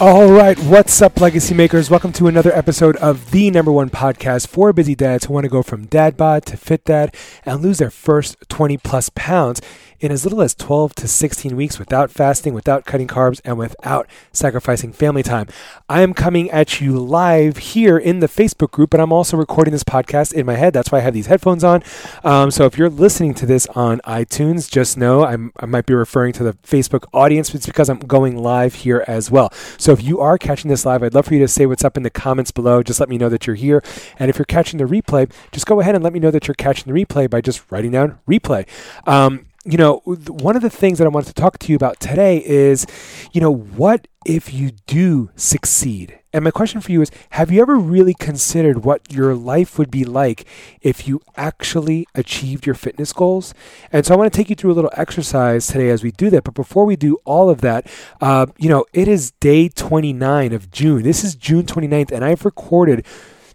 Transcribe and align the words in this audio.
All 0.00 0.32
right, 0.32 0.58
what's 0.58 1.00
up, 1.02 1.20
legacy 1.20 1.54
makers? 1.54 1.88
Welcome 1.88 2.12
to 2.14 2.26
another 2.26 2.52
episode 2.52 2.96
of 2.96 3.30
the 3.30 3.48
number 3.52 3.70
one 3.70 3.90
podcast 3.90 4.48
for 4.48 4.72
busy 4.72 4.96
dads 4.96 5.26
who 5.26 5.32
want 5.32 5.44
to 5.44 5.48
go 5.48 5.62
from 5.62 5.86
dad 5.86 6.16
bod 6.16 6.44
to 6.46 6.56
fit 6.56 6.84
dad 6.84 7.14
and 7.46 7.62
lose 7.62 7.78
their 7.78 7.92
first 7.92 8.36
20 8.48 8.76
plus 8.78 9.08
pounds 9.14 9.60
in 10.04 10.12
as 10.12 10.24
little 10.24 10.42
as 10.42 10.54
12 10.54 10.94
to 10.96 11.08
16 11.08 11.56
weeks 11.56 11.78
without 11.78 12.10
fasting, 12.10 12.52
without 12.52 12.84
cutting 12.84 13.08
carbs, 13.08 13.40
and 13.42 13.56
without 13.56 14.06
sacrificing 14.32 14.92
family 14.92 15.22
time. 15.22 15.48
I 15.88 16.02
am 16.02 16.12
coming 16.12 16.50
at 16.50 16.78
you 16.78 16.98
live 16.98 17.56
here 17.56 17.96
in 17.96 18.20
the 18.20 18.28
Facebook 18.28 18.70
group, 18.70 18.90
but 18.90 19.00
I'm 19.00 19.12
also 19.14 19.38
recording 19.38 19.72
this 19.72 19.82
podcast 19.82 20.34
in 20.34 20.44
my 20.44 20.56
head. 20.56 20.74
That's 20.74 20.92
why 20.92 20.98
I 20.98 21.00
have 21.00 21.14
these 21.14 21.28
headphones 21.28 21.64
on. 21.64 21.82
Um, 22.22 22.50
so 22.50 22.66
if 22.66 22.76
you're 22.76 22.90
listening 22.90 23.32
to 23.34 23.46
this 23.46 23.66
on 23.68 24.00
iTunes, 24.00 24.70
just 24.70 24.98
know 24.98 25.24
I'm, 25.24 25.52
i 25.58 25.64
might 25.64 25.86
be 25.86 25.94
referring 25.94 26.34
to 26.34 26.44
the 26.44 26.52
Facebook 26.52 27.06
audience. 27.14 27.54
It's 27.54 27.64
because 27.64 27.88
I'm 27.88 28.00
going 28.00 28.36
live 28.36 28.74
here 28.74 29.04
as 29.08 29.30
well. 29.30 29.50
So 29.78 29.92
if 29.92 30.02
you 30.02 30.20
are 30.20 30.36
catching 30.36 30.68
this 30.68 30.84
live, 30.84 31.02
I'd 31.02 31.14
love 31.14 31.26
for 31.26 31.34
you 31.34 31.40
to 31.40 31.48
say 31.48 31.64
what's 31.64 31.84
up 31.84 31.96
in 31.96 32.02
the 32.02 32.10
comments 32.10 32.50
below. 32.50 32.82
Just 32.82 33.00
let 33.00 33.08
me 33.08 33.16
know 33.16 33.30
that 33.30 33.46
you're 33.46 33.56
here. 33.56 33.82
And 34.18 34.28
if 34.28 34.38
you're 34.38 34.44
catching 34.44 34.76
the 34.76 34.84
replay, 34.84 35.32
just 35.50 35.64
go 35.64 35.80
ahead 35.80 35.94
and 35.94 36.04
let 36.04 36.12
me 36.12 36.20
know 36.20 36.30
that 36.30 36.46
you're 36.46 36.54
catching 36.54 36.92
the 36.92 37.04
replay 37.04 37.30
by 37.30 37.40
just 37.40 37.64
writing 37.72 37.92
down 37.92 38.18
replay. 38.28 38.66
Um, 39.06 39.46
you 39.64 39.78
know, 39.78 40.00
one 40.04 40.56
of 40.56 40.62
the 40.62 40.70
things 40.70 40.98
that 40.98 41.06
I 41.06 41.08
wanted 41.08 41.28
to 41.28 41.34
talk 41.34 41.58
to 41.58 41.72
you 41.72 41.76
about 41.76 41.98
today 41.98 42.44
is, 42.44 42.86
you 43.32 43.40
know, 43.40 43.52
what 43.52 44.06
if 44.26 44.52
you 44.52 44.72
do 44.86 45.30
succeed? 45.36 46.18
And 46.34 46.44
my 46.44 46.50
question 46.50 46.80
for 46.80 46.92
you 46.92 47.00
is 47.00 47.10
Have 47.30 47.50
you 47.50 47.62
ever 47.62 47.76
really 47.76 48.12
considered 48.12 48.84
what 48.84 49.10
your 49.10 49.34
life 49.34 49.78
would 49.78 49.90
be 49.90 50.04
like 50.04 50.44
if 50.82 51.08
you 51.08 51.22
actually 51.36 52.06
achieved 52.14 52.66
your 52.66 52.74
fitness 52.74 53.12
goals? 53.12 53.54
And 53.90 54.04
so 54.04 54.12
I 54.12 54.18
want 54.18 54.30
to 54.30 54.36
take 54.36 54.50
you 54.50 54.56
through 54.56 54.72
a 54.72 54.74
little 54.74 54.92
exercise 54.94 55.66
today 55.66 55.88
as 55.88 56.02
we 56.02 56.10
do 56.10 56.28
that. 56.30 56.44
But 56.44 56.54
before 56.54 56.84
we 56.84 56.96
do 56.96 57.16
all 57.24 57.48
of 57.48 57.62
that, 57.62 57.86
uh, 58.20 58.46
you 58.58 58.68
know, 58.68 58.84
it 58.92 59.08
is 59.08 59.30
day 59.40 59.70
29 59.70 60.52
of 60.52 60.70
June. 60.70 61.04
This 61.04 61.24
is 61.24 61.34
June 61.36 61.64
29th, 61.64 62.12
and 62.12 62.22
I've 62.22 62.44
recorded 62.44 63.06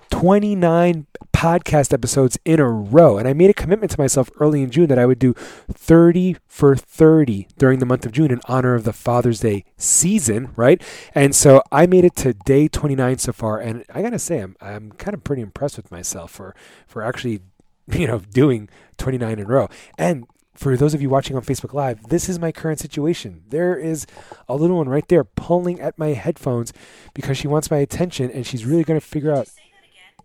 29 0.09 1.07
podcast 1.39 1.93
episodes 1.93 2.37
in 2.43 2.59
a 2.59 2.69
row. 2.69 3.17
And 3.17 3.27
I 3.27 3.33
made 3.33 3.49
a 3.49 3.53
commitment 3.53 3.91
to 3.91 3.99
myself 3.99 4.29
early 4.39 4.61
in 4.61 4.71
June 4.71 4.87
that 4.87 4.99
I 4.99 5.05
would 5.05 5.19
do 5.19 5.33
30 5.33 6.35
for 6.47 6.75
30 6.75 7.47
during 7.57 7.79
the 7.79 7.85
month 7.85 8.05
of 8.05 8.11
June 8.11 8.29
in 8.29 8.41
honor 8.45 8.75
of 8.75 8.83
the 8.83 8.91
Father's 8.91 9.39
Day 9.39 9.63
season, 9.77 10.51
right? 10.55 10.81
And 11.15 11.33
so 11.33 11.63
I 11.71 11.85
made 11.85 12.03
it 12.03 12.17
to 12.17 12.33
day 12.33 12.67
29 12.67 13.19
so 13.19 13.31
far. 13.31 13.59
And 13.59 13.85
I 13.93 14.01
got 14.01 14.09
to 14.09 14.19
say, 14.19 14.39
I'm, 14.39 14.57
I'm 14.59 14.91
kind 14.93 15.13
of 15.13 15.23
pretty 15.23 15.41
impressed 15.41 15.77
with 15.77 15.91
myself 15.91 16.31
for, 16.31 16.53
for 16.87 17.03
actually, 17.03 17.39
you 17.87 18.07
know, 18.07 18.19
doing 18.19 18.67
29 18.97 19.39
in 19.39 19.45
a 19.45 19.47
row. 19.47 19.69
And 19.97 20.25
for 20.55 20.75
those 20.75 20.93
of 20.93 21.01
you 21.01 21.09
watching 21.09 21.37
on 21.37 21.41
Facebook 21.41 21.73
Live, 21.73 22.03
this 22.09 22.27
is 22.27 22.37
my 22.37 22.51
current 22.51 22.79
situation. 22.79 23.43
There 23.47 23.77
is 23.77 24.05
a 24.49 24.57
little 24.57 24.75
one 24.75 24.89
right 24.89 25.07
there 25.07 25.23
pulling 25.23 25.79
at 25.79 25.97
my 25.97 26.09
headphones 26.09 26.73
because 27.13 27.37
she 27.37 27.47
wants 27.47 27.71
my 27.71 27.77
attention 27.77 28.29
and 28.29 28.45
she's 28.45 28.65
really 28.65 28.83
going 28.83 28.99
to 28.99 29.05
figure 29.05 29.33
out 29.33 29.47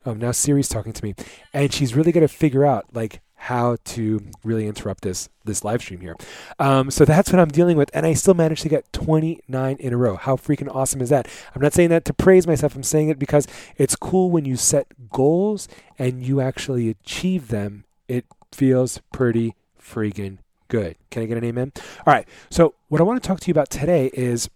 um, 0.04 0.18
now 0.18 0.32
Siri's 0.32 0.68
talking 0.68 0.92
to 0.92 1.04
me, 1.04 1.14
and 1.52 1.72
she's 1.72 1.94
really 1.94 2.12
going 2.12 2.26
to 2.26 2.32
figure 2.32 2.64
out 2.64 2.86
like 2.92 3.20
how 3.36 3.76
to 3.84 4.20
really 4.42 4.66
interrupt 4.66 5.02
this 5.02 5.28
this 5.44 5.64
live 5.64 5.82
stream 5.82 6.00
here. 6.00 6.16
Um, 6.58 6.90
so 6.90 7.04
that's 7.04 7.30
what 7.30 7.40
I'm 7.40 7.48
dealing 7.48 7.76
with, 7.76 7.90
and 7.92 8.06
I 8.06 8.14
still 8.14 8.34
managed 8.34 8.62
to 8.62 8.68
get 8.68 8.90
29 8.92 9.76
in 9.78 9.92
a 9.92 9.96
row. 9.96 10.16
How 10.16 10.36
freaking 10.36 10.74
awesome 10.74 11.00
is 11.00 11.10
that? 11.10 11.28
I'm 11.54 11.62
not 11.62 11.72
saying 11.72 11.90
that 11.90 12.04
to 12.06 12.14
praise 12.14 12.46
myself. 12.46 12.74
I'm 12.74 12.82
saying 12.82 13.08
it 13.08 13.18
because 13.18 13.46
it's 13.76 13.96
cool 13.96 14.30
when 14.30 14.44
you 14.44 14.56
set 14.56 14.86
goals 15.10 15.68
and 15.98 16.24
you 16.24 16.40
actually 16.40 16.88
achieve 16.88 17.48
them. 17.48 17.84
It 18.08 18.24
feels 18.52 19.00
pretty 19.12 19.54
freaking 19.80 20.38
good. 20.68 20.96
Can 21.10 21.22
I 21.22 21.26
get 21.26 21.38
an 21.38 21.44
amen? 21.44 21.72
All 22.06 22.14
right. 22.14 22.26
So 22.50 22.74
what 22.88 23.00
I 23.00 23.04
want 23.04 23.22
to 23.22 23.26
talk 23.26 23.40
to 23.40 23.48
you 23.48 23.52
about 23.52 23.70
today 23.70 24.10
is 24.14 24.48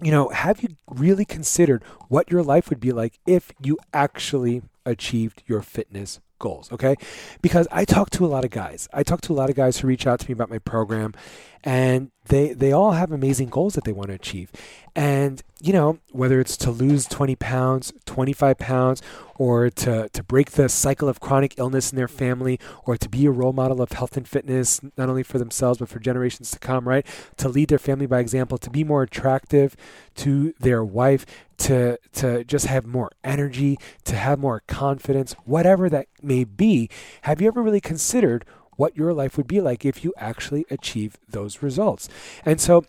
you 0.00 0.10
know, 0.10 0.28
have 0.28 0.62
you 0.62 0.76
really 0.88 1.24
considered 1.24 1.82
what 2.08 2.30
your 2.30 2.42
life 2.42 2.68
would 2.68 2.80
be 2.80 2.92
like 2.92 3.18
if 3.26 3.50
you 3.62 3.78
actually 3.94 4.62
achieved 4.86 5.42
your 5.46 5.60
fitness 5.60 6.20
goals, 6.38 6.70
okay? 6.72 6.96
Because 7.42 7.66
I 7.70 7.84
talk 7.84 8.10
to 8.10 8.24
a 8.24 8.28
lot 8.28 8.44
of 8.44 8.50
guys. 8.50 8.88
I 8.92 9.02
talk 9.02 9.20
to 9.22 9.32
a 9.32 9.34
lot 9.34 9.50
of 9.50 9.56
guys 9.56 9.78
who 9.78 9.88
reach 9.88 10.06
out 10.06 10.20
to 10.20 10.28
me 10.28 10.32
about 10.32 10.50
my 10.50 10.58
program 10.58 11.14
and 11.64 12.10
they 12.28 12.52
they 12.52 12.72
all 12.72 12.92
have 12.92 13.12
amazing 13.12 13.48
goals 13.48 13.74
that 13.74 13.84
they 13.84 13.92
want 13.92 14.08
to 14.08 14.14
achieve. 14.14 14.50
And 14.94 15.42
you 15.60 15.72
know, 15.72 15.98
whether 16.12 16.38
it's 16.38 16.56
to 16.58 16.70
lose 16.70 17.06
20 17.06 17.34
pounds, 17.36 17.92
25 18.04 18.58
pounds, 18.58 19.02
or 19.36 19.70
to, 19.70 20.08
to 20.10 20.22
break 20.22 20.52
the 20.52 20.68
cycle 20.68 21.08
of 21.08 21.18
chronic 21.18 21.54
illness 21.58 21.90
in 21.90 21.96
their 21.96 22.08
family, 22.08 22.60
or 22.84 22.96
to 22.98 23.08
be 23.08 23.24
a 23.24 23.30
role 23.30 23.54
model 23.54 23.80
of 23.80 23.92
health 23.92 24.16
and 24.18 24.28
fitness, 24.28 24.80
not 24.98 25.08
only 25.08 25.22
for 25.22 25.38
themselves, 25.38 25.78
but 25.78 25.88
for 25.88 25.98
generations 25.98 26.50
to 26.50 26.58
come, 26.58 26.86
right? 26.86 27.06
To 27.38 27.48
lead 27.48 27.68
their 27.68 27.78
family 27.78 28.06
by 28.06 28.20
example, 28.20 28.58
to 28.58 28.70
be 28.70 28.84
more 28.84 29.02
attractive 29.02 29.76
to 30.16 30.52
their 30.60 30.84
wife, 30.84 31.24
to, 31.58 31.98
to 32.12 32.44
just 32.44 32.66
have 32.66 32.86
more 32.86 33.10
energy, 33.24 33.78
to 34.04 34.14
have 34.14 34.38
more 34.38 34.62
confidence, 34.66 35.34
whatever 35.44 35.88
that 35.88 36.08
may 36.22 36.44
be. 36.44 36.90
Have 37.22 37.40
you 37.40 37.48
ever 37.48 37.62
really 37.62 37.80
considered 37.80 38.44
what 38.76 38.96
your 38.96 39.12
life 39.12 39.36
would 39.36 39.46
be 39.46 39.60
like 39.60 39.84
if 39.84 40.04
you 40.04 40.12
actually 40.16 40.64
achieve 40.70 41.18
those 41.28 41.62
results? 41.62 42.08
And 42.44 42.60
so 42.60 42.84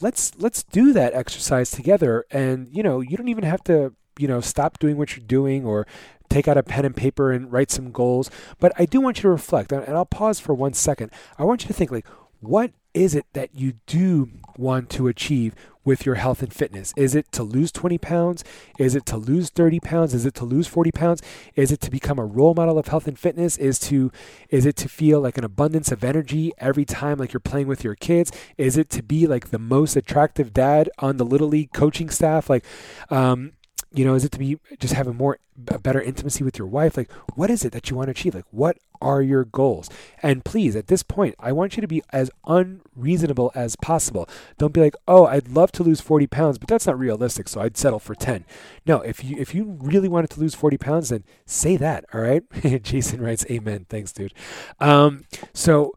let's 0.00 0.32
let's 0.38 0.62
do 0.62 0.92
that 0.92 1.14
exercise 1.14 1.70
together. 1.70 2.24
And 2.30 2.68
you 2.70 2.82
know 2.82 3.00
you 3.00 3.16
don't 3.16 3.28
even 3.28 3.44
have 3.44 3.64
to 3.64 3.94
you 4.18 4.28
know 4.28 4.40
stop 4.40 4.78
doing 4.78 4.96
what 4.96 5.16
you're 5.16 5.26
doing 5.26 5.64
or 5.64 5.86
take 6.28 6.46
out 6.46 6.58
a 6.58 6.62
pen 6.62 6.84
and 6.84 6.94
paper 6.94 7.32
and 7.32 7.50
write 7.50 7.70
some 7.70 7.90
goals. 7.90 8.30
But 8.58 8.72
i 8.78 8.84
do 8.84 9.00
want 9.00 9.18
you 9.18 9.22
to 9.22 9.30
reflect 9.30 9.72
and 9.72 9.88
i'll 9.88 10.04
pause 10.04 10.40
for 10.40 10.54
one 10.54 10.74
second. 10.74 11.10
I 11.38 11.44
want 11.44 11.62
you 11.62 11.68
to 11.68 11.74
think 11.74 11.90
like 11.90 12.06
what 12.40 12.72
is 12.94 13.14
it 13.14 13.26
that 13.32 13.54
you 13.54 13.74
do 13.86 14.30
want 14.58 14.90
to 14.90 15.08
achieve 15.08 15.54
with 15.84 16.04
your 16.04 16.16
health 16.16 16.42
and 16.42 16.52
fitness? 16.52 16.92
Is 16.96 17.14
it 17.14 17.32
to 17.32 17.42
lose 17.42 17.72
20 17.72 17.96
pounds? 17.98 18.44
Is 18.78 18.94
it 18.94 19.06
to 19.06 19.16
lose 19.16 19.48
30 19.48 19.80
pounds? 19.80 20.12
Is 20.12 20.26
it 20.26 20.34
to 20.34 20.44
lose 20.44 20.66
40 20.66 20.92
pounds? 20.92 21.22
Is 21.54 21.72
it 21.72 21.80
to 21.80 21.90
become 21.90 22.18
a 22.18 22.26
role 22.26 22.54
model 22.54 22.78
of 22.78 22.88
health 22.88 23.08
and 23.08 23.18
fitness? 23.18 23.56
Is 23.56 23.78
to 23.80 24.12
is 24.50 24.66
it 24.66 24.76
to 24.76 24.88
feel 24.88 25.20
like 25.20 25.38
an 25.38 25.44
abundance 25.44 25.90
of 25.90 26.04
energy 26.04 26.52
every 26.58 26.84
time 26.84 27.18
like 27.18 27.32
you're 27.32 27.40
playing 27.40 27.68
with 27.68 27.84
your 27.84 27.94
kids? 27.94 28.30
Is 28.58 28.76
it 28.76 28.90
to 28.90 29.02
be 29.02 29.26
like 29.26 29.48
the 29.48 29.58
most 29.58 29.96
attractive 29.96 30.52
dad 30.52 30.90
on 30.98 31.16
the 31.16 31.24
little 31.24 31.48
league 31.48 31.72
coaching 31.72 32.10
staff? 32.10 32.50
Like 32.50 32.64
um, 33.08 33.52
you 33.92 34.04
know, 34.04 34.14
is 34.14 34.24
it 34.24 34.32
to 34.32 34.38
be 34.38 34.58
just 34.78 34.94
having 34.94 35.16
more 35.16 35.38
a 35.68 35.78
better 35.78 36.00
intimacy 36.00 36.44
with 36.44 36.58
your 36.58 36.68
wife? 36.68 36.96
Like, 36.96 37.10
what 37.34 37.50
is 37.50 37.64
it 37.64 37.72
that 37.72 37.88
you 37.88 37.96
want 37.96 38.08
to 38.08 38.10
achieve? 38.10 38.34
Like, 38.34 38.44
what 38.50 38.76
are 39.00 39.22
your 39.22 39.44
goals? 39.44 39.88
And 40.22 40.44
please, 40.44 40.76
at 40.76 40.88
this 40.88 41.02
point, 41.02 41.34
I 41.38 41.52
want 41.52 41.76
you 41.76 41.80
to 41.80 41.88
be 41.88 42.02
as 42.12 42.30
unreasonable 42.46 43.50
as 43.54 43.76
possible. 43.76 44.28
Don't 44.58 44.74
be 44.74 44.80
like, 44.80 44.94
oh, 45.06 45.26
I'd 45.26 45.48
love 45.48 45.72
to 45.72 45.82
lose 45.82 46.00
40 46.00 46.26
pounds, 46.26 46.58
but 46.58 46.68
that's 46.68 46.86
not 46.86 46.98
realistic, 46.98 47.48
so 47.48 47.60
I'd 47.60 47.76
settle 47.76 47.98
for 47.98 48.14
10. 48.14 48.44
No, 48.86 49.00
if 49.00 49.24
you 49.24 49.36
if 49.38 49.54
you 49.54 49.78
really 49.80 50.08
wanted 50.08 50.30
to 50.30 50.40
lose 50.40 50.54
40 50.54 50.76
pounds, 50.76 51.08
then 51.08 51.24
say 51.46 51.76
that. 51.76 52.04
All 52.12 52.20
right. 52.20 52.42
Jason 52.82 53.22
writes, 53.22 53.46
Amen. 53.50 53.86
Thanks, 53.88 54.12
dude. 54.12 54.34
Um, 54.80 55.24
so 55.54 55.94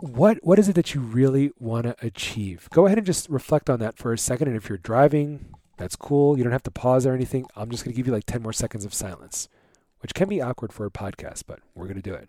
what 0.00 0.38
what 0.42 0.58
is 0.58 0.68
it 0.68 0.74
that 0.74 0.94
you 0.94 1.00
really 1.00 1.50
want 1.58 1.84
to 1.84 1.96
achieve? 2.00 2.68
Go 2.70 2.86
ahead 2.86 2.98
and 2.98 3.06
just 3.06 3.28
reflect 3.28 3.68
on 3.68 3.80
that 3.80 3.96
for 3.96 4.12
a 4.12 4.18
second. 4.18 4.48
And 4.48 4.56
if 4.56 4.68
you're 4.68 4.78
driving, 4.78 5.54
that's 5.78 5.96
cool. 5.96 6.36
You 6.36 6.44
don't 6.44 6.52
have 6.52 6.62
to 6.64 6.70
pause 6.70 7.06
or 7.06 7.14
anything. 7.14 7.46
I'm 7.56 7.70
just 7.70 7.84
going 7.84 7.94
to 7.94 7.96
give 7.96 8.06
you 8.06 8.12
like 8.12 8.26
10 8.26 8.42
more 8.42 8.52
seconds 8.52 8.84
of 8.84 8.92
silence, 8.92 9.48
which 10.00 10.12
can 10.12 10.28
be 10.28 10.42
awkward 10.42 10.72
for 10.72 10.84
a 10.84 10.90
podcast, 10.90 11.44
but 11.46 11.60
we're 11.74 11.86
going 11.86 11.96
to 11.96 12.02
do 12.02 12.14
it. 12.14 12.28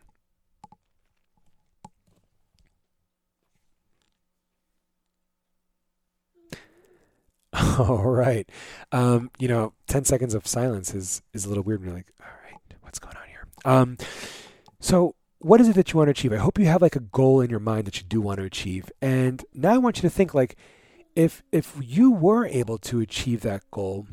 All 7.80 8.06
right. 8.06 8.48
Um, 8.92 9.32
you 9.40 9.48
know, 9.48 9.74
10 9.88 10.06
seconds 10.06 10.36
of 10.36 10.46
silence 10.46 10.94
is, 10.94 11.22
is 11.34 11.46
a 11.46 11.50
little 11.50 11.64
weird. 11.64 11.82
You're 11.82 11.94
like, 11.94 12.12
all 12.22 12.28
right, 12.46 12.60
what's 12.82 13.00
going 13.00 13.18
on 13.18 13.28
here? 13.28 13.48
Um, 13.66 13.98
so 14.80 15.16
what 15.40 15.60
is 15.60 15.68
it 15.68 15.76
that 15.76 15.92
you 15.92 15.98
want 15.98 16.08
to 16.08 16.12
achieve? 16.12 16.34
I 16.34 16.38
hope 16.38 16.60
you 16.60 16.66
have 16.68 16.82
like 16.82 16.96
a 16.96 17.02
goal 17.02 17.42
in 17.42 17.50
your 17.50 17.60
mind 17.60 17.86
that 17.86 17.98
you 17.98 18.04
do 18.04 18.22
want 18.22 18.38
to 18.40 18.46
achieve. 18.46 18.92
And 19.02 19.44
now 19.54 19.74
I 19.74 19.78
want 19.78 19.98
you 19.98 20.02
to 20.04 20.10
think 20.10 20.34
like, 20.36 20.56
if 21.16 21.44
if 21.52 21.76
you 21.82 22.12
were 22.12 22.46
able 22.46 22.78
to 22.80 23.00
achieve 23.00 23.42
that 23.42 23.64
goal, 23.72 24.08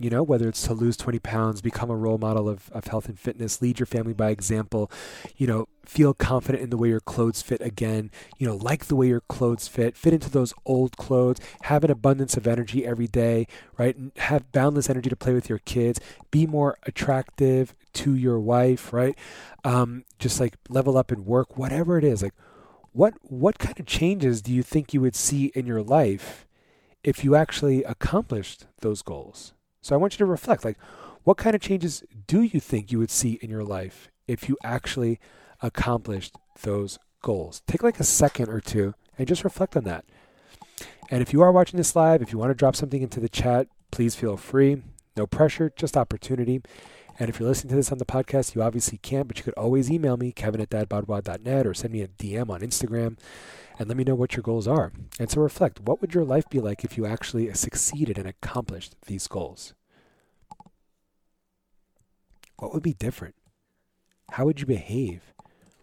you 0.00 0.08
know, 0.08 0.22
whether 0.22 0.48
it's 0.48 0.62
to 0.66 0.72
lose 0.72 0.96
20 0.96 1.18
pounds, 1.18 1.60
become 1.60 1.90
a 1.90 1.96
role 1.96 2.16
model 2.16 2.48
of, 2.48 2.70
of 2.70 2.86
health 2.86 3.06
and 3.06 3.20
fitness, 3.20 3.60
lead 3.60 3.78
your 3.78 3.86
family 3.86 4.14
by 4.14 4.30
example, 4.30 4.90
you 5.36 5.46
know, 5.46 5.68
feel 5.84 6.14
confident 6.14 6.64
in 6.64 6.70
the 6.70 6.78
way 6.78 6.88
your 6.88 7.00
clothes 7.00 7.42
fit 7.42 7.60
again, 7.60 8.10
you 8.38 8.46
know, 8.46 8.56
like 8.56 8.86
the 8.86 8.96
way 8.96 9.08
your 9.08 9.20
clothes 9.20 9.68
fit, 9.68 9.98
fit 9.98 10.14
into 10.14 10.30
those 10.30 10.54
old 10.64 10.96
clothes, 10.96 11.36
have 11.62 11.84
an 11.84 11.90
abundance 11.90 12.34
of 12.34 12.46
energy 12.46 12.86
every 12.86 13.08
day, 13.08 13.46
right? 13.76 13.94
Have 14.16 14.50
boundless 14.52 14.88
energy 14.88 15.10
to 15.10 15.16
play 15.16 15.34
with 15.34 15.50
your 15.50 15.58
kids, 15.58 16.00
be 16.30 16.46
more 16.46 16.78
attractive 16.84 17.74
to 17.92 18.14
your 18.14 18.40
wife, 18.40 18.94
right? 18.94 19.18
Um, 19.64 20.04
just 20.18 20.40
like 20.40 20.54
level 20.70 20.96
up 20.96 21.12
in 21.12 21.26
work, 21.26 21.58
whatever 21.58 21.98
it 21.98 22.04
is. 22.04 22.22
Like, 22.22 22.34
what 22.92 23.14
what 23.22 23.58
kind 23.58 23.78
of 23.78 23.86
changes 23.86 24.42
do 24.42 24.52
you 24.52 24.62
think 24.62 24.92
you 24.92 25.00
would 25.00 25.16
see 25.16 25.46
in 25.54 25.66
your 25.66 25.82
life 25.82 26.46
if 27.02 27.24
you 27.24 27.34
actually 27.34 27.84
accomplished 27.84 28.66
those 28.80 29.02
goals? 29.02 29.52
So 29.80 29.94
I 29.94 29.98
want 29.98 30.14
you 30.14 30.18
to 30.18 30.26
reflect, 30.26 30.64
like, 30.64 30.78
what 31.24 31.36
kind 31.36 31.54
of 31.54 31.62
changes 31.62 32.02
do 32.26 32.42
you 32.42 32.60
think 32.60 32.90
you 32.90 32.98
would 32.98 33.10
see 33.10 33.38
in 33.42 33.50
your 33.50 33.64
life 33.64 34.10
if 34.26 34.48
you 34.48 34.56
actually 34.62 35.18
accomplished 35.62 36.34
those 36.62 36.98
goals? 37.22 37.62
Take 37.66 37.82
like 37.82 38.00
a 38.00 38.04
second 38.04 38.48
or 38.48 38.60
two 38.60 38.94
and 39.18 39.28
just 39.28 39.44
reflect 39.44 39.76
on 39.76 39.84
that. 39.84 40.04
And 41.10 41.22
if 41.22 41.32
you 41.32 41.42
are 41.42 41.52
watching 41.52 41.76
this 41.76 41.96
live, 41.96 42.22
if 42.22 42.32
you 42.32 42.38
want 42.38 42.50
to 42.50 42.54
drop 42.54 42.76
something 42.76 43.02
into 43.02 43.20
the 43.20 43.28
chat, 43.28 43.68
please 43.90 44.14
feel 44.14 44.36
free. 44.36 44.82
No 45.16 45.26
pressure, 45.26 45.72
just 45.74 45.96
opportunity. 45.96 46.62
And 47.20 47.28
if 47.28 47.38
you're 47.38 47.50
listening 47.50 47.68
to 47.68 47.76
this 47.76 47.92
on 47.92 47.98
the 47.98 48.06
podcast, 48.06 48.54
you 48.54 48.62
obviously 48.62 48.96
can't, 48.96 49.28
but 49.28 49.36
you 49.36 49.44
could 49.44 49.52
always 49.52 49.90
email 49.90 50.16
me, 50.16 50.32
kevin 50.32 50.58
at 50.62 50.70
dadbodwa.net, 50.70 51.66
or 51.66 51.74
send 51.74 51.92
me 51.92 52.00
a 52.00 52.08
DM 52.08 52.48
on 52.48 52.62
Instagram 52.62 53.18
and 53.78 53.88
let 53.88 53.98
me 53.98 54.04
know 54.04 54.14
what 54.14 54.36
your 54.36 54.42
goals 54.42 54.66
are. 54.66 54.90
And 55.18 55.30
so 55.30 55.42
reflect 55.42 55.80
what 55.80 56.00
would 56.00 56.14
your 56.14 56.24
life 56.24 56.48
be 56.48 56.60
like 56.60 56.82
if 56.82 56.96
you 56.96 57.04
actually 57.04 57.52
succeeded 57.52 58.16
and 58.16 58.26
accomplished 58.26 58.96
these 59.04 59.26
goals? 59.26 59.74
What 62.58 62.72
would 62.72 62.82
be 62.82 62.94
different? 62.94 63.34
How 64.30 64.46
would 64.46 64.60
you 64.60 64.66
behave? 64.66 65.34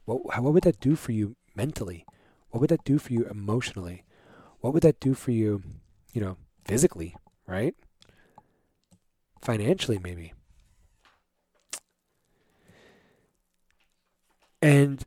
What, 0.06 0.22
how, 0.34 0.42
what 0.42 0.54
would 0.54 0.64
that 0.64 0.80
do 0.80 0.96
for 0.96 1.12
you 1.12 1.36
mentally? 1.56 2.04
What 2.50 2.62
would 2.62 2.72
that 2.72 2.84
do 2.84 2.98
for 2.98 3.14
you 3.14 3.28
emotionally? 3.28 4.06
What 4.62 4.74
would 4.74 4.82
that 4.84 5.00
do 5.00 5.14
for 5.14 5.30
you, 5.30 5.62
you 6.14 6.22
know, 6.22 6.38
physically, 6.66 7.16
right? 7.46 7.76
Financially, 9.40 10.00
maybe. 10.00 10.34
And 14.62 15.04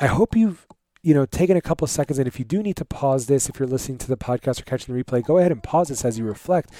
I 0.00 0.06
hope 0.06 0.36
you've, 0.36 0.66
you 1.02 1.14
know, 1.14 1.26
taken 1.26 1.56
a 1.56 1.60
couple 1.60 1.86
seconds. 1.86 2.18
And 2.18 2.26
if 2.26 2.38
you 2.38 2.44
do 2.44 2.62
need 2.62 2.76
to 2.76 2.84
pause 2.84 3.26
this, 3.26 3.48
if 3.48 3.58
you're 3.58 3.68
listening 3.68 3.98
to 3.98 4.08
the 4.08 4.16
podcast 4.16 4.60
or 4.60 4.64
catching 4.64 4.94
the 4.94 5.02
replay, 5.02 5.24
go 5.24 5.38
ahead 5.38 5.52
and 5.52 5.62
pause 5.62 5.88
this 5.88 6.04
as 6.04 6.18
you 6.18 6.24
reflect. 6.24 6.70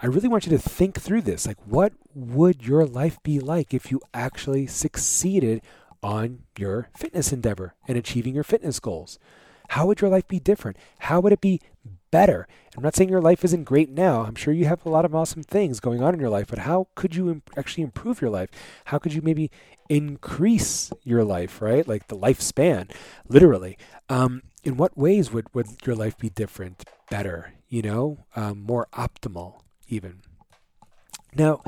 I 0.00 0.06
really 0.06 0.28
want 0.28 0.46
you 0.46 0.50
to 0.50 0.58
think 0.58 1.00
through 1.00 1.22
this. 1.22 1.46
Like, 1.46 1.58
what 1.64 1.92
would 2.14 2.66
your 2.66 2.86
life 2.86 3.18
be 3.22 3.40
like 3.40 3.74
if 3.74 3.90
you 3.90 4.00
actually 4.12 4.66
succeeded 4.66 5.62
on 6.02 6.40
your 6.56 6.88
fitness 6.96 7.32
endeavor 7.32 7.74
and 7.86 7.96
achieving 7.96 8.34
your 8.34 8.44
fitness 8.44 8.80
goals? 8.80 9.18
How 9.70 9.86
would 9.86 10.00
your 10.00 10.10
life 10.10 10.26
be 10.26 10.40
different? 10.40 10.76
How 11.00 11.20
would 11.20 11.32
it 11.32 11.40
be 11.40 11.60
better? 12.10 12.46
I'm 12.76 12.82
not 12.82 12.94
saying 12.94 13.10
your 13.10 13.20
life 13.20 13.44
isn't 13.44 13.64
great 13.64 13.90
now. 13.90 14.22
I'm 14.22 14.34
sure 14.34 14.54
you 14.54 14.66
have 14.66 14.84
a 14.84 14.90
lot 14.90 15.04
of 15.04 15.14
awesome 15.14 15.42
things 15.42 15.80
going 15.80 16.02
on 16.02 16.14
in 16.14 16.20
your 16.20 16.30
life, 16.30 16.46
but 16.48 16.60
how 16.60 16.88
could 16.94 17.14
you 17.14 17.28
imp- 17.30 17.50
actually 17.56 17.82
improve 17.82 18.20
your 18.20 18.30
life? 18.30 18.50
How 18.86 18.98
could 18.98 19.12
you 19.12 19.22
maybe 19.22 19.50
increase 19.88 20.92
your 21.02 21.24
life, 21.24 21.60
right? 21.60 21.86
Like 21.86 22.08
the 22.08 22.16
lifespan, 22.16 22.90
literally. 23.28 23.78
Um, 24.08 24.42
in 24.64 24.76
what 24.76 24.96
ways 24.96 25.32
would, 25.32 25.52
would 25.54 25.86
your 25.86 25.96
life 25.96 26.16
be 26.18 26.30
different, 26.30 26.84
better, 27.10 27.54
you 27.68 27.82
know, 27.82 28.24
um, 28.36 28.62
more 28.62 28.88
optimal, 28.92 29.60
even? 29.88 30.20
Now, 31.34 31.62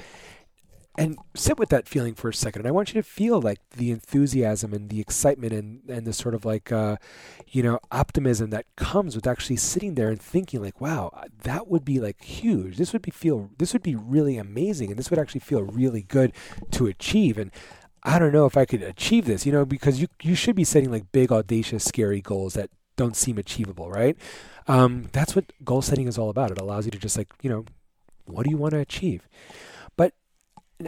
and 1.00 1.16
sit 1.34 1.58
with 1.58 1.70
that 1.70 1.88
feeling 1.88 2.14
for 2.14 2.28
a 2.28 2.34
second. 2.34 2.60
And 2.60 2.68
I 2.68 2.72
want 2.72 2.92
you 2.92 3.00
to 3.00 3.08
feel 3.08 3.40
like 3.40 3.58
the 3.70 3.90
enthusiasm 3.90 4.74
and 4.74 4.90
the 4.90 5.00
excitement 5.00 5.50
and, 5.54 5.80
and 5.88 6.06
the 6.06 6.12
sort 6.12 6.34
of 6.34 6.44
like, 6.44 6.70
uh, 6.70 6.96
you 7.48 7.62
know, 7.62 7.80
optimism 7.90 8.50
that 8.50 8.66
comes 8.76 9.16
with 9.16 9.26
actually 9.26 9.56
sitting 9.56 9.94
there 9.94 10.10
and 10.10 10.20
thinking 10.20 10.60
like, 10.60 10.78
wow, 10.78 11.10
that 11.44 11.68
would 11.68 11.86
be 11.86 12.00
like 12.00 12.22
huge. 12.22 12.76
This 12.76 12.92
would 12.92 13.00
be 13.00 13.10
feel, 13.10 13.48
this 13.56 13.72
would 13.72 13.82
be 13.82 13.94
really 13.94 14.36
amazing. 14.36 14.90
And 14.90 14.98
this 14.98 15.08
would 15.08 15.18
actually 15.18 15.40
feel 15.40 15.62
really 15.62 16.02
good 16.02 16.34
to 16.72 16.86
achieve. 16.86 17.38
And 17.38 17.50
I 18.02 18.18
don't 18.18 18.32
know 18.32 18.44
if 18.44 18.58
I 18.58 18.66
could 18.66 18.82
achieve 18.82 19.24
this, 19.24 19.46
you 19.46 19.52
know, 19.52 19.64
because 19.64 20.02
you, 20.02 20.08
you 20.20 20.34
should 20.34 20.54
be 20.54 20.64
setting 20.64 20.90
like 20.90 21.10
big, 21.12 21.32
audacious, 21.32 21.82
scary 21.82 22.20
goals 22.20 22.52
that 22.54 22.68
don't 22.96 23.16
seem 23.16 23.38
achievable, 23.38 23.90
right? 23.90 24.18
Um, 24.68 25.08
that's 25.12 25.34
what 25.34 25.50
goal 25.64 25.80
setting 25.80 26.08
is 26.08 26.18
all 26.18 26.28
about. 26.28 26.50
It 26.50 26.60
allows 26.60 26.84
you 26.84 26.90
to 26.90 26.98
just 26.98 27.16
like, 27.16 27.28
you 27.40 27.48
know, 27.48 27.64
what 28.26 28.44
do 28.44 28.50
you 28.50 28.58
want 28.58 28.72
to 28.72 28.80
achieve? 28.80 29.26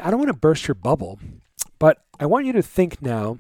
I 0.01 0.11
don't 0.11 0.19
want 0.19 0.29
to 0.29 0.35
burst 0.35 0.69
your 0.69 0.75
bubble, 0.75 1.19
but 1.79 2.05
I 2.19 2.27
want 2.27 2.47
you 2.47 2.53
to 2.53 2.63
think 2.63 3.03
now 3.03 3.39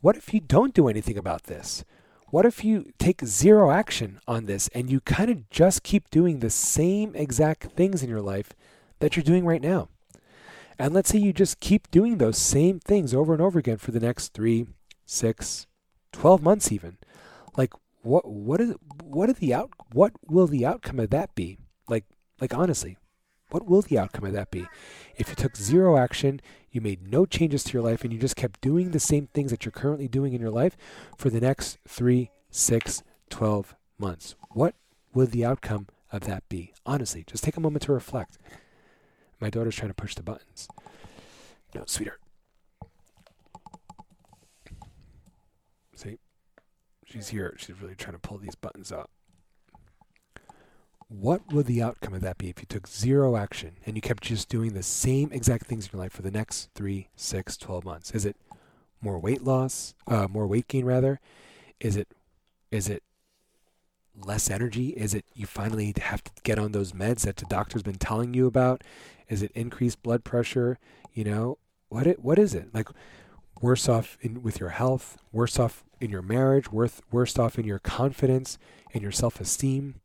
what 0.00 0.16
if 0.16 0.32
you 0.32 0.40
don't 0.40 0.74
do 0.74 0.88
anything 0.88 1.18
about 1.18 1.44
this? 1.44 1.84
What 2.30 2.44
if 2.44 2.64
you 2.64 2.92
take 2.98 3.24
zero 3.24 3.70
action 3.70 4.20
on 4.28 4.46
this 4.46 4.68
and 4.68 4.90
you 4.90 5.00
kind 5.00 5.30
of 5.30 5.48
just 5.50 5.82
keep 5.82 6.10
doing 6.10 6.38
the 6.38 6.50
same 6.50 7.14
exact 7.14 7.72
things 7.72 8.02
in 8.02 8.08
your 8.08 8.20
life 8.20 8.52
that 8.98 9.16
you're 9.16 9.24
doing 9.24 9.44
right 9.44 9.62
now? 9.62 9.88
And 10.78 10.92
let's 10.92 11.08
say 11.08 11.18
you 11.18 11.32
just 11.32 11.60
keep 11.60 11.90
doing 11.90 12.18
those 12.18 12.36
same 12.36 12.78
things 12.78 13.14
over 13.14 13.32
and 13.32 13.42
over 13.42 13.58
again 13.58 13.78
for 13.78 13.92
the 13.92 14.00
next 14.00 14.34
three, 14.34 14.66
six, 15.06 15.66
12 16.12 16.42
months 16.42 16.70
even. 16.70 16.98
Like 17.56 17.72
what 18.02 18.28
what 18.28 18.60
is 18.60 18.74
what 19.02 19.28
are 19.28 19.34
the 19.34 19.54
out 19.54 19.70
what 19.92 20.12
will 20.28 20.46
the 20.46 20.66
outcome 20.66 21.00
of 21.00 21.10
that 21.10 21.34
be? 21.34 21.58
Like 21.88 22.04
like 22.40 22.54
honestly, 22.54 22.98
what 23.50 23.66
will 23.66 23.82
the 23.82 23.98
outcome 23.98 24.24
of 24.24 24.32
that 24.32 24.50
be? 24.50 24.66
If 25.16 25.28
you 25.28 25.34
took 25.34 25.56
zero 25.56 25.96
action, 25.96 26.40
you 26.70 26.80
made 26.80 27.10
no 27.10 27.26
changes 27.26 27.64
to 27.64 27.72
your 27.72 27.82
life, 27.82 28.02
and 28.02 28.12
you 28.12 28.18
just 28.18 28.36
kept 28.36 28.60
doing 28.60 28.90
the 28.90 29.00
same 29.00 29.28
things 29.28 29.50
that 29.50 29.64
you're 29.64 29.72
currently 29.72 30.08
doing 30.08 30.32
in 30.32 30.40
your 30.40 30.50
life 30.50 30.76
for 31.16 31.30
the 31.30 31.40
next 31.40 31.78
three, 31.86 32.30
six, 32.50 33.02
12 33.30 33.74
months, 33.98 34.34
what 34.50 34.74
would 35.14 35.30
the 35.30 35.44
outcome 35.44 35.86
of 36.12 36.22
that 36.22 36.48
be? 36.48 36.72
Honestly, 36.84 37.24
just 37.26 37.44
take 37.44 37.56
a 37.56 37.60
moment 37.60 37.82
to 37.84 37.92
reflect. 37.92 38.38
My 39.40 39.50
daughter's 39.50 39.76
trying 39.76 39.90
to 39.90 39.94
push 39.94 40.14
the 40.14 40.22
buttons. 40.22 40.68
No, 41.74 41.84
sweetheart. 41.86 42.20
See? 45.94 46.18
She's 47.04 47.28
here. 47.28 47.54
She's 47.58 47.80
really 47.80 47.94
trying 47.94 48.14
to 48.14 48.18
pull 48.18 48.38
these 48.38 48.54
buttons 48.54 48.92
out 48.92 49.10
what 51.08 51.52
would 51.52 51.66
the 51.66 51.82
outcome 51.82 52.14
of 52.14 52.20
that 52.22 52.38
be 52.38 52.48
if 52.48 52.58
you 52.58 52.66
took 52.66 52.88
zero 52.88 53.36
action 53.36 53.72
and 53.86 53.94
you 53.96 54.02
kept 54.02 54.24
just 54.24 54.48
doing 54.48 54.72
the 54.72 54.82
same 54.82 55.30
exact 55.32 55.66
things 55.66 55.86
in 55.86 55.90
your 55.92 56.02
life 56.02 56.12
for 56.12 56.22
the 56.22 56.30
next 56.30 56.70
three, 56.74 57.08
six, 57.14 57.56
12 57.56 57.84
months? 57.84 58.10
Is 58.10 58.24
it 58.24 58.36
more 59.00 59.18
weight 59.18 59.44
loss, 59.44 59.94
uh, 60.08 60.26
more 60.28 60.46
weight 60.46 60.66
gain 60.66 60.84
rather? 60.84 61.20
Is 61.78 61.96
it, 61.96 62.08
is 62.72 62.88
it 62.88 63.02
less 64.20 64.50
energy? 64.50 64.88
Is 64.90 65.14
it 65.14 65.24
you 65.34 65.46
finally 65.46 65.94
have 65.96 66.24
to 66.24 66.30
get 66.42 66.58
on 66.58 66.72
those 66.72 66.92
meds 66.92 67.20
that 67.20 67.36
the 67.36 67.46
doctor's 67.46 67.82
been 67.84 67.98
telling 67.98 68.34
you 68.34 68.46
about? 68.46 68.82
Is 69.28 69.42
it 69.42 69.52
increased 69.54 70.02
blood 70.02 70.24
pressure? 70.24 70.78
You 71.14 71.24
know, 71.24 71.58
what 71.88 72.06
it, 72.08 72.24
what 72.24 72.38
is 72.38 72.52
it? 72.52 72.74
Like 72.74 72.88
worse 73.60 73.88
off 73.88 74.18
in, 74.20 74.42
with 74.42 74.58
your 74.58 74.70
health, 74.70 75.18
worse 75.30 75.58
off 75.58 75.84
in 76.00 76.10
your 76.10 76.22
marriage, 76.22 76.72
worse, 76.72 77.00
worse 77.12 77.38
off 77.38 77.58
in 77.58 77.64
your 77.64 77.78
confidence 77.78 78.58
and 78.92 79.02
your 79.02 79.12
self-esteem? 79.12 80.00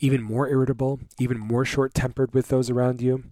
Even 0.00 0.22
more 0.22 0.48
irritable, 0.48 0.98
even 1.18 1.38
more 1.38 1.64
short 1.64 1.94
tempered 1.94 2.34
with 2.34 2.48
those 2.48 2.70
around 2.70 3.00
you, 3.00 3.24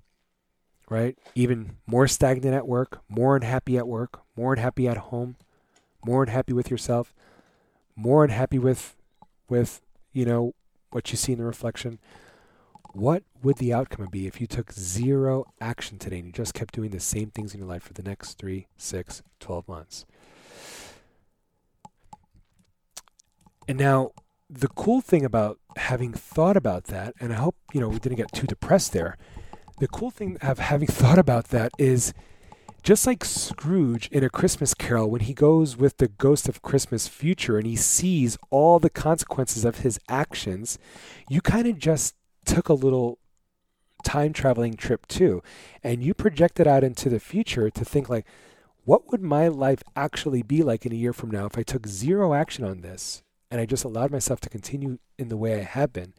right? 0.89 1.19
Even 1.35 1.77
more 1.87 2.07
stagnant 2.07 2.55
at 2.55 2.69
work, 2.69 3.01
more 3.09 3.37
unhappy 3.37 3.77
at 3.79 3.89
work, 3.89 4.21
more 4.37 4.53
unhappy 4.53 4.87
at 4.87 4.99
home, 4.99 5.37
more 6.05 6.23
unhappy 6.23 6.53
with 6.53 6.71
yourself, 6.71 7.13
more 7.97 8.23
unhappy 8.23 8.59
with, 8.59 8.97
with, 9.49 9.81
you 10.13 10.25
know, 10.25 10.55
what 10.91 11.11
you 11.11 11.17
see 11.17 11.33
in 11.33 11.39
the 11.39 11.45
reflection. 11.45 11.99
What 12.93 13.23
would 13.43 13.57
the 13.57 13.73
outcome 13.73 14.09
be 14.11 14.27
if 14.27 14.41
you 14.41 14.47
took 14.47 14.73
zero 14.73 15.45
action 15.61 15.99
today 15.99 16.19
and 16.19 16.27
you 16.27 16.33
just 16.33 16.55
kept 16.55 16.75
doing 16.75 16.91
the 16.91 17.01
same 17.01 17.31
things 17.31 17.55
in 17.55 17.61
your 17.61 17.69
life 17.69 17.83
for 17.83 17.93
the 17.95 18.03
next 18.03 18.39
three, 18.39 18.67
six, 18.77 19.23
12 19.41 19.69
months? 19.69 20.07
And 23.67 23.79
now, 23.79 24.13
the 24.51 24.69
cool 24.69 25.01
thing 25.01 25.25
about 25.25 25.59
having 25.77 26.13
thought 26.13 26.57
about 26.57 26.85
that, 26.85 27.15
and 27.21 27.33
I 27.33 27.37
hope 27.37 27.57
you 27.73 27.81
know 27.81 27.89
we 27.89 27.99
didn't 27.99 28.17
get 28.17 28.33
too 28.33 28.47
depressed 28.47 28.93
there. 28.93 29.17
The 29.79 29.89
cool 29.89 30.11
thing 30.11 30.39
of 30.41 30.59
having 30.59 30.89
thought 30.89 31.19
about 31.19 31.49
that 31.49 31.73
is 31.79 32.15
just 32.83 33.07
like 33.07 33.25
Scrooge 33.25 34.09
in 34.09 34.25
A 34.25 34.31
Christmas 34.31 34.73
Carol, 34.73 35.11
when 35.11 35.21
he 35.21 35.35
goes 35.35 35.77
with 35.77 35.99
the 35.99 36.09
ghost 36.09 36.49
of 36.49 36.63
Christmas 36.63 37.09
future 37.09 37.59
and 37.59 37.67
he 37.67 37.77
sees 37.77 38.39
all 38.51 38.79
the 38.79 38.91
consequences 38.91 39.65
of 39.65 39.79
his 39.79 39.99
actions, 40.09 40.79
you 41.29 41.41
kind 41.41 41.67
of 41.67 41.79
just 41.79 42.15
took 42.47 42.69
a 42.69 42.75
little 42.75 43.19
time 44.05 44.33
traveling 44.33 44.75
trip 44.75 45.07
too, 45.07 45.43
and 45.83 46.03
you 46.03 46.15
projected 46.15 46.67
out 46.67 46.85
into 46.85 47.09
the 47.09 47.21
future 47.21 47.69
to 47.69 47.85
think 47.85 48.09
like, 48.09 48.27
what 48.85 49.11
would 49.11 49.21
my 49.21 49.49
life 49.49 49.83
actually 49.95 50.43
be 50.43 50.63
like 50.63 50.87
in 50.87 50.93
a 50.93 50.97
year 50.97 51.13
from 51.13 51.31
now 51.31 51.45
if 51.45 51.59
I 51.59 51.63
took 51.63 51.87
zero 51.87 52.33
action 52.33 52.65
on 52.65 52.81
this? 52.81 53.23
And 53.51 53.61
I 53.61 53.67
just 53.67 53.85
allowed 53.85 54.11
myself 54.11 54.41
to 54.41 54.51
continue 54.51 54.99
in 55.19 55.29
the 55.29 55.37
way 55.37 55.59
I 55.59 55.63
have 55.63 55.93
been. 55.93 56.15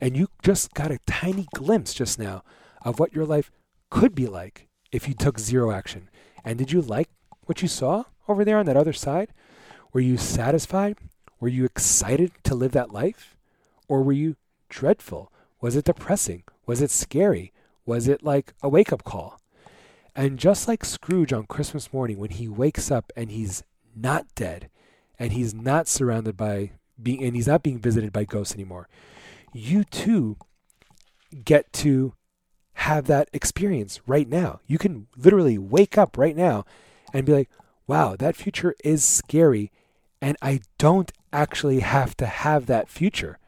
And 0.00 0.16
you 0.16 0.28
just 0.42 0.74
got 0.74 0.90
a 0.90 0.98
tiny 1.06 1.46
glimpse 1.54 1.94
just 1.94 2.18
now 2.18 2.42
of 2.82 2.98
what 2.98 3.14
your 3.14 3.24
life 3.24 3.50
could 3.90 4.14
be 4.14 4.26
like 4.26 4.68
if 4.92 5.08
you 5.08 5.14
took 5.14 5.38
zero 5.38 5.70
action? 5.70 6.08
And 6.44 6.58
did 6.58 6.72
you 6.72 6.80
like 6.80 7.08
what 7.46 7.62
you 7.62 7.68
saw 7.68 8.04
over 8.28 8.44
there 8.44 8.58
on 8.58 8.66
that 8.66 8.76
other 8.76 8.92
side? 8.92 9.32
Were 9.92 10.00
you 10.00 10.16
satisfied? 10.16 10.96
Were 11.40 11.48
you 11.48 11.64
excited 11.64 12.32
to 12.44 12.54
live 12.54 12.72
that 12.72 12.92
life? 12.92 13.36
Or 13.88 14.02
were 14.02 14.12
you 14.12 14.36
dreadful? 14.68 15.32
Was 15.60 15.76
it 15.76 15.84
depressing? 15.84 16.42
Was 16.66 16.80
it 16.80 16.90
scary? 16.90 17.52
Was 17.86 18.08
it 18.08 18.22
like 18.22 18.54
a 18.62 18.68
wake 18.68 18.92
up 18.92 19.04
call? 19.04 19.40
And 20.14 20.38
just 20.38 20.68
like 20.68 20.84
Scrooge 20.84 21.32
on 21.32 21.46
Christmas 21.46 21.92
morning, 21.92 22.18
when 22.18 22.30
he 22.30 22.48
wakes 22.48 22.90
up 22.90 23.12
and 23.16 23.30
he's 23.30 23.62
not 23.96 24.26
dead 24.34 24.70
and 25.18 25.32
he's 25.32 25.54
not 25.54 25.88
surrounded 25.88 26.36
by 26.36 26.72
being, 27.02 27.22
and 27.22 27.34
he's 27.34 27.46
not 27.46 27.62
being 27.62 27.78
visited 27.78 28.12
by 28.12 28.24
ghosts 28.24 28.54
anymore, 28.54 28.88
you 29.52 29.84
too 29.84 30.36
get 31.44 31.72
to 31.72 32.14
have 32.74 33.06
that 33.06 33.28
experience 33.32 34.00
right 34.06 34.28
now. 34.28 34.60
You 34.66 34.78
can 34.78 35.06
literally 35.16 35.58
wake 35.58 35.96
up 35.96 36.18
right 36.18 36.36
now 36.36 36.64
and 37.12 37.24
be 37.24 37.32
like, 37.32 37.50
wow, 37.86 38.16
that 38.16 38.36
future 38.36 38.74
is 38.84 39.04
scary. 39.04 39.70
And 40.20 40.36
I 40.42 40.60
don't 40.78 41.12
actually 41.32 41.80
have 41.80 42.16
to 42.16 42.26
have 42.26 42.66
that 42.66 42.88
future, 42.88 43.38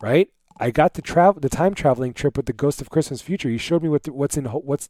right? 0.00 0.28
I 0.58 0.70
got 0.70 0.94
the 0.94 1.02
travel, 1.02 1.40
the 1.40 1.48
time 1.48 1.74
traveling 1.74 2.12
trip 2.12 2.36
with 2.36 2.46
the 2.46 2.52
Ghost 2.52 2.82
of 2.82 2.90
Christmas 2.90 3.22
Future. 3.22 3.48
You 3.48 3.58
showed 3.58 3.82
me 3.82 3.88
what 3.88 4.02
the, 4.02 4.12
what's 4.12 4.36
in 4.36 4.44
what's 4.44 4.88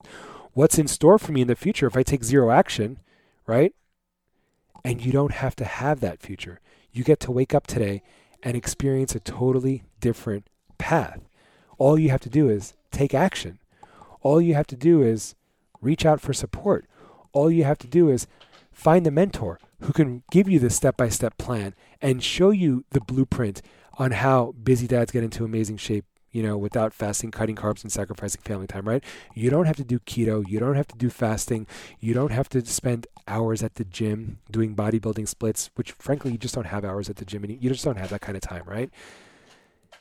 what's 0.52 0.78
in 0.78 0.88
store 0.88 1.18
for 1.18 1.30
me 1.30 1.42
in 1.42 1.46
the 1.46 1.54
future 1.54 1.86
if 1.86 1.96
I 1.96 2.02
take 2.02 2.24
zero 2.24 2.50
action, 2.50 2.98
right? 3.46 3.72
And 4.84 5.04
you 5.04 5.12
don't 5.12 5.32
have 5.32 5.56
to 5.56 5.64
have 5.64 6.00
that 6.00 6.20
future. 6.20 6.60
You 6.92 7.04
get 7.04 7.20
to 7.20 7.32
wake 7.32 7.54
up 7.54 7.66
today 7.66 8.02
and 8.42 8.56
experience 8.56 9.14
a 9.14 9.20
totally 9.20 9.82
different 10.00 10.48
path. 10.78 11.20
All 11.78 11.98
you 11.98 12.10
have 12.10 12.20
to 12.22 12.30
do 12.30 12.48
is 12.48 12.74
take 12.90 13.14
action. 13.14 13.58
All 14.22 14.40
you 14.40 14.54
have 14.54 14.66
to 14.68 14.76
do 14.76 15.02
is 15.02 15.34
reach 15.80 16.04
out 16.04 16.20
for 16.20 16.32
support. 16.32 16.86
All 17.32 17.50
you 17.50 17.64
have 17.64 17.78
to 17.78 17.86
do 17.86 18.08
is 18.08 18.26
find 18.72 19.06
a 19.06 19.10
mentor 19.10 19.58
who 19.80 19.92
can 19.92 20.22
give 20.30 20.48
you 20.48 20.58
the 20.58 20.70
step 20.70 20.96
by 20.96 21.08
step 21.08 21.38
plan 21.38 21.74
and 22.00 22.22
show 22.22 22.50
you 22.50 22.84
the 22.90 23.00
blueprint 23.00 23.62
on 23.98 24.12
how 24.12 24.52
busy 24.62 24.86
dads 24.86 25.10
get 25.10 25.24
into 25.24 25.44
amazing 25.44 25.76
shape, 25.76 26.04
you 26.32 26.42
know, 26.42 26.56
without 26.56 26.92
fasting, 26.92 27.30
cutting 27.30 27.56
carbs, 27.56 27.82
and 27.82 27.92
sacrificing 27.92 28.40
family 28.42 28.66
time, 28.66 28.88
right? 28.88 29.02
You 29.34 29.50
don't 29.50 29.66
have 29.66 29.76
to 29.76 29.84
do 29.84 29.98
keto. 30.00 30.46
You 30.48 30.60
don't 30.60 30.76
have 30.76 30.88
to 30.88 30.96
do 30.96 31.10
fasting. 31.10 31.66
You 31.98 32.14
don't 32.14 32.32
have 32.32 32.48
to 32.50 32.64
spend 32.64 33.06
hours 33.26 33.62
at 33.62 33.74
the 33.74 33.84
gym 33.84 34.38
doing 34.50 34.74
bodybuilding 34.74 35.28
splits, 35.28 35.70
which 35.74 35.92
frankly, 35.92 36.32
you 36.32 36.38
just 36.38 36.54
don't 36.54 36.66
have 36.66 36.84
hours 36.84 37.10
at 37.10 37.16
the 37.16 37.24
gym 37.24 37.44
and 37.44 37.62
you 37.62 37.70
just 37.70 37.84
don't 37.84 37.98
have 37.98 38.10
that 38.10 38.20
kind 38.20 38.36
of 38.36 38.42
time, 38.42 38.62
right? 38.66 38.90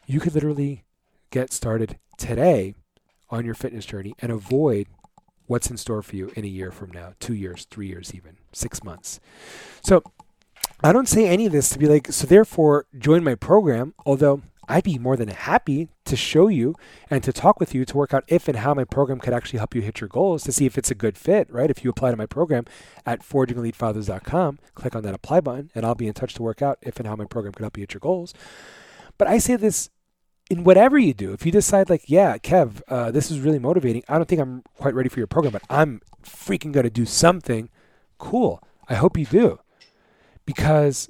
You 0.05 0.19
could 0.19 0.33
literally 0.33 0.86
get 1.31 1.51
started 1.53 1.98
today 2.17 2.75
on 3.29 3.45
your 3.45 3.55
fitness 3.55 3.86
journey 3.86 4.15
and 4.19 4.31
avoid 4.31 4.88
what's 5.45 5.69
in 5.69 5.77
store 5.77 6.01
for 6.01 6.15
you 6.15 6.31
in 6.36 6.45
a 6.45 6.48
year 6.48 6.71
from 6.71 6.91
now, 6.91 7.13
two 7.19 7.33
years, 7.33 7.65
three 7.69 7.88
years, 7.88 8.13
even 8.13 8.38
six 8.51 8.83
months. 8.83 9.19
So 9.81 10.03
I 10.83 10.93
don't 10.93 11.07
say 11.07 11.27
any 11.27 11.45
of 11.45 11.51
this 11.51 11.69
to 11.69 11.79
be 11.79 11.88
like, 11.88 12.12
so 12.12 12.27
therefore 12.27 12.86
join 12.98 13.24
my 13.24 13.36
program, 13.36 13.93
although 14.05 14.41
I'd 14.69 14.83
be 14.83 14.99
more 14.99 15.17
than 15.17 15.29
happy 15.29 15.89
to 16.05 16.15
show 16.15 16.47
you 16.47 16.75
and 17.09 17.23
to 17.23 17.33
talk 17.33 17.59
with 17.59 17.73
you 17.73 17.85
to 17.85 17.97
work 17.97 18.13
out 18.13 18.23
if 18.27 18.47
and 18.47 18.57
how 18.57 18.75
my 18.75 18.83
program 18.83 19.19
could 19.19 19.33
actually 19.33 19.57
help 19.57 19.73
you 19.73 19.81
hit 19.81 19.99
your 19.99 20.07
goals 20.07 20.43
to 20.43 20.51
see 20.51 20.67
if 20.67 20.77
it's 20.77 20.91
a 20.91 20.95
good 20.95 21.17
fit, 21.17 21.51
right? 21.51 21.71
If 21.71 21.83
you 21.83 21.89
apply 21.89 22.11
to 22.11 22.17
my 22.17 22.27
program 22.27 22.65
at 23.03 23.21
forgingelitefathers.com, 23.21 24.59
click 24.75 24.95
on 24.95 25.01
that 25.03 25.15
apply 25.15 25.41
button 25.41 25.71
and 25.73 25.85
I'll 25.85 25.95
be 25.95 26.07
in 26.07 26.13
touch 26.13 26.35
to 26.35 26.43
work 26.43 26.61
out 26.61 26.77
if 26.83 26.99
and 26.99 27.07
how 27.07 27.15
my 27.15 27.25
program 27.25 27.53
could 27.53 27.63
help 27.63 27.77
you 27.77 27.81
hit 27.81 27.95
your 27.95 27.99
goals. 27.99 28.35
But 29.17 29.27
I 29.27 29.39
say 29.39 29.55
this 29.55 29.89
in 30.51 30.63
whatever 30.63 30.99
you 30.99 31.15
do, 31.15 31.33
if 31.33 31.47
you 31.47 31.51
decide 31.51 31.89
like, 31.89 32.03
yeah, 32.07 32.38
Kev, 32.38 32.81
uh, 32.88 33.09
this 33.09 33.31
is 33.31 33.39
really 33.39 33.59
motivating. 33.59 34.03
I 34.07 34.17
don't 34.17 34.27
think 34.27 34.39
I'm 34.39 34.61
quite 34.77 34.93
ready 34.93 35.09
for 35.09 35.19
your 35.19 35.27
program, 35.27 35.51
but 35.51 35.63
I'm 35.67 36.01
freaking 36.23 36.71
going 36.71 36.83
to 36.83 36.91
do 36.91 37.05
something. 37.05 37.69
Cool. 38.19 38.61
I 38.88 38.93
hope 38.95 39.17
you 39.17 39.25
do, 39.25 39.59
because 40.45 41.09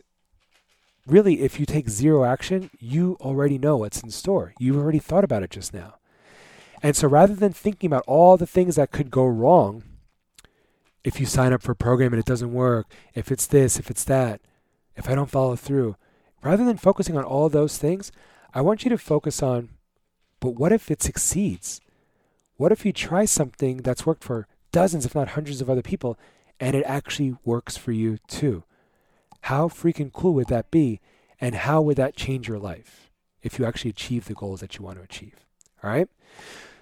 really, 1.10 1.42
if 1.42 1.60
you 1.60 1.66
take 1.66 1.90
zero 1.90 2.24
action, 2.24 2.70
you 2.80 3.18
already 3.22 3.58
know 3.58 3.78
what's 3.78 4.02
in 4.02 4.12
store. 4.12 4.54
You've 4.60 4.78
already 4.78 5.00
thought 5.00 5.24
about 5.24 5.44
it 5.44 5.50
just 5.50 5.74
now. 5.74 5.96
And 6.82 6.96
so 6.96 7.08
rather 7.08 7.36
than 7.36 7.52
thinking 7.52 7.88
about 7.88 8.06
all 8.08 8.38
the 8.38 8.48
things 8.48 8.76
that 8.76 8.92
could 8.92 9.12
go 9.12 9.26
wrong, 9.26 9.84
if 11.04 11.20
you 11.20 11.26
sign 11.26 11.54
up 11.54 11.62
for 11.62 11.74
a 11.74 11.76
program 11.76 12.14
and 12.14 12.20
it 12.20 12.26
doesn't 12.26 12.54
work, 12.54 12.88
if 13.14 13.32
it's 13.32 13.48
this, 13.48 13.80
if 13.80 13.90
it's 13.90 14.04
that, 14.06 14.42
if 14.96 15.10
I 15.10 15.16
don't 15.16 15.30
follow 15.30 15.56
through, 15.56 15.96
rather 16.42 16.64
than 16.64 16.78
focusing 16.78 17.18
on 17.18 17.24
all 17.24 17.50
those 17.50 17.78
things, 17.78 18.12
I 18.54 18.62
want 18.62 18.84
you 18.84 18.90
to 18.90 18.98
focus 18.98 19.44
on, 19.44 19.70
but 20.40 20.52
what 20.52 20.72
if 20.72 20.90
it 20.90 21.04
succeeds? 21.04 21.82
What 22.58 22.72
if 22.72 22.86
you 22.86 22.94
try 22.94 23.26
something 23.26 23.78
that's 23.78 24.06
worked 24.06 24.24
for 24.24 24.48
dozens, 24.72 25.06
if 25.06 25.16
not 25.16 25.30
hundreds 25.30 25.62
of 25.62 25.70
other 25.70 25.82
people, 25.82 26.18
and 26.60 26.76
it 26.76 26.84
actually 26.86 27.36
works 27.46 27.78
for 27.78 27.92
you 27.92 28.18
too? 28.28 28.64
How 29.42 29.68
freaking 29.68 30.12
cool 30.12 30.34
would 30.34 30.48
that 30.48 30.72
be? 30.72 31.00
And 31.42 31.56
how 31.56 31.82
would 31.82 31.98
that 31.98 32.16
change 32.16 32.48
your 32.48 32.60
life 32.60 33.10
if 33.42 33.58
you 33.58 33.66
actually 33.66 33.92
achieve 33.92 34.26
the 34.26 34.34
goals 34.34 34.60
that 34.60 34.78
you 34.78 34.84
want 34.84 34.98
to 34.98 35.04
achieve? 35.04 35.46
All 35.84 35.90
right? 35.90 36.10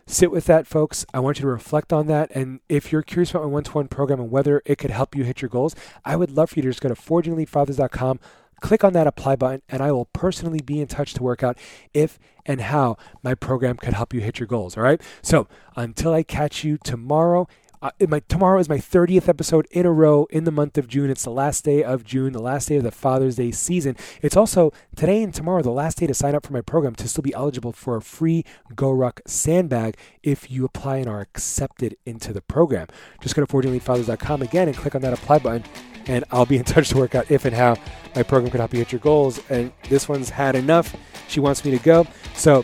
Sit 0.08 0.32
with 0.32 0.46
that, 0.46 0.66
folks. 0.66 1.06
I 1.14 1.20
want 1.20 1.38
you 1.38 1.42
to 1.42 1.48
reflect 1.48 1.92
on 1.92 2.08
that. 2.08 2.32
And 2.34 2.62
if 2.70 2.92
you're 2.92 3.02
curious 3.02 3.32
about 3.32 3.44
my 3.44 3.50
one 3.50 3.64
to 3.66 3.72
one 3.74 3.88
program 3.88 4.22
and 4.22 4.32
whether 4.32 4.62
it 4.66 4.78
could 4.78 4.90
help 4.90 5.16
you 5.16 5.24
hit 5.24 5.42
your 5.42 5.50
goals, 5.50 5.76
I 6.06 6.16
would 6.16 6.32
love 6.32 6.52
for 6.52 6.56
you 6.56 6.64
to 6.64 6.70
just 6.70 6.82
go 6.82 6.90
to 6.90 6.96
forgingelitefathers.com 6.96 8.20
click 8.60 8.84
on 8.84 8.94
that 8.94 9.08
apply 9.08 9.36
button 9.36 9.62
and 9.70 9.82
I 9.82 9.92
will 9.92 10.06
personally 10.06 10.62
be 10.62 10.80
in 10.80 10.88
touch 10.88 11.14
to 11.14 11.24
work 11.24 11.44
out 11.44 11.58
if 11.94 12.20
and 12.46 12.62
how 12.62 12.98
my 13.24 13.36
program 13.36 13.78
could 13.78 13.94
help 13.94 14.14
you 14.14 14.22
hit 14.22 14.40
your 14.40 14.48
goals. 14.48 14.78
All 14.78 14.84
right. 14.84 15.02
So 15.22 15.48
until 15.76 16.14
I 16.14 16.24
catch 16.24 16.64
you 16.64 16.78
tomorrow, 16.78 17.48
uh, 17.82 17.92
my 18.08 18.22
tomorrow 18.28 18.60
is 18.60 18.70
my 18.70 18.78
30th 18.78 19.30
episode 19.30 19.68
in 19.72 19.86
a 19.86 19.92
row 19.92 20.28
in 20.30 20.44
the 20.46 20.52
month 20.52 20.78
of 20.78 20.88
June. 20.88 21.10
It's 21.10 21.24
the 21.24 21.30
last 21.30 21.64
day 21.64 21.84
of 21.84 22.04
June, 22.04 22.34
the 22.34 22.42
last 22.42 22.70
day 22.70 22.78
of 22.78 22.84
the 22.84 22.92
Father's 22.92 23.36
Day 23.36 23.52
season. 23.52 23.96
It's 24.22 24.36
also 24.36 24.74
today 24.96 25.22
and 25.22 25.34
tomorrow 25.34 25.62
the 25.62 25.72
last 25.72 26.00
day 26.00 26.08
to 26.08 26.14
sign 26.14 26.36
up 26.36 26.46
for 26.46 26.54
my 26.54 26.62
program 26.62 26.96
to 26.96 27.08
still 27.08 27.22
be 27.22 27.34
eligible 27.34 27.72
for 27.72 27.96
a 27.96 28.02
free 28.02 28.44
GoRuck 28.74 29.20
sandbag 29.28 29.96
if 30.24 30.50
you 30.50 30.66
apply 30.66 30.98
and 30.98 31.08
are 31.08 31.22
accepted 31.22 31.98
into 32.06 32.34
the 32.34 32.42
program. 32.42 32.88
Just 33.22 33.36
go 33.36 33.46
to 33.46 33.52
forgingelitefathers.com 33.52 34.42
again 34.42 34.68
and 34.68 34.76
click 34.76 34.96
on 34.96 35.02
that 35.02 35.14
apply 35.14 35.40
button 35.40 35.64
and 36.08 36.24
I'll 36.32 36.46
be 36.46 36.58
in 36.58 36.64
touch 36.64 36.90
to 36.90 36.98
work 36.98 37.16
out 37.16 37.30
if 37.30 37.46
and 37.46 37.56
how 37.56 37.76
my 38.16 38.24
program 38.24 38.50
can 38.50 38.60
help 38.60 38.74
you 38.74 38.80
hit 38.80 38.92
your 38.92 39.02
goals. 39.02 39.40
And 39.50 39.72
this 39.90 40.10
one's 40.10 40.30
had 40.30 40.56
enough. 40.56 40.96
She 41.28 41.40
wants 41.40 41.64
me 41.64 41.72
to 41.72 41.80
go. 41.80 42.08
So 42.34 42.64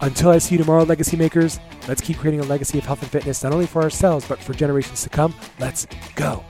until 0.00 0.30
I 0.30 0.38
see 0.38 0.54
you 0.54 0.58
tomorrow, 0.58 0.84
Legacy 0.84 1.16
Makers, 1.16 1.58
let's 1.88 2.00
keep 2.00 2.18
creating 2.18 2.40
a 2.40 2.44
legacy 2.44 2.78
of 2.78 2.84
health 2.84 3.02
and 3.02 3.10
fitness, 3.10 3.42
not 3.42 3.52
only 3.52 3.66
for 3.66 3.82
ourselves, 3.82 4.26
but 4.28 4.38
for 4.38 4.52
generations 4.52 5.02
to 5.02 5.08
come. 5.08 5.34
Let's 5.58 5.86
go. 6.14 6.44